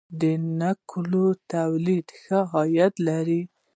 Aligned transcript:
د 0.19 0.21
نیالګیو 0.59 1.25
تولید 1.51 2.05
ښه 2.21 2.39
عاید 2.53 2.93
لري؟ 3.07 3.41